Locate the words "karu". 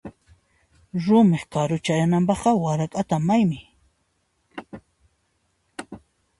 1.53-1.77